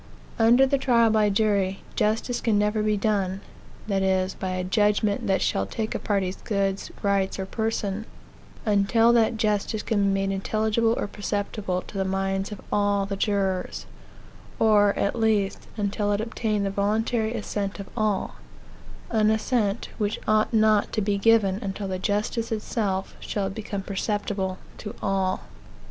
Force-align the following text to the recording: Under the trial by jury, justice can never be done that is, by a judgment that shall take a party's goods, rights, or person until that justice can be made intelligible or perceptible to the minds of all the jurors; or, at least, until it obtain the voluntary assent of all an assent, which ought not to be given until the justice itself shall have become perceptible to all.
Under 0.39 0.65
the 0.65 0.79
trial 0.79 1.11
by 1.11 1.29
jury, 1.29 1.83
justice 1.95 2.41
can 2.41 2.57
never 2.57 2.81
be 2.81 2.97
done 2.97 3.41
that 3.85 4.01
is, 4.01 4.33
by 4.33 4.49
a 4.49 4.63
judgment 4.63 5.27
that 5.27 5.43
shall 5.43 5.67
take 5.67 5.93
a 5.93 5.99
party's 5.99 6.37
goods, 6.37 6.89
rights, 7.03 7.37
or 7.37 7.45
person 7.45 8.07
until 8.65 9.13
that 9.13 9.37
justice 9.37 9.83
can 9.83 10.01
be 10.05 10.09
made 10.09 10.31
intelligible 10.33 10.95
or 10.97 11.05
perceptible 11.05 11.83
to 11.83 11.99
the 11.99 12.03
minds 12.03 12.51
of 12.51 12.61
all 12.71 13.05
the 13.05 13.15
jurors; 13.15 13.85
or, 14.57 14.97
at 14.97 15.15
least, 15.15 15.67
until 15.77 16.11
it 16.11 16.19
obtain 16.19 16.63
the 16.63 16.71
voluntary 16.71 17.35
assent 17.35 17.79
of 17.79 17.87
all 17.95 18.37
an 19.11 19.29
assent, 19.29 19.89
which 19.99 20.19
ought 20.27 20.51
not 20.51 20.91
to 20.93 20.99
be 21.01 21.19
given 21.19 21.59
until 21.61 21.87
the 21.87 21.99
justice 21.99 22.51
itself 22.51 23.15
shall 23.19 23.43
have 23.43 23.53
become 23.53 23.83
perceptible 23.83 24.57
to 24.79 24.95
all. 25.03 25.41